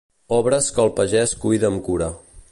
Obres 0.37 0.69
que 0.77 0.81
el 0.83 0.89
pagès 0.99 1.35
cuida 1.45 1.69
amb 1.73 1.83
cura. 1.91 2.09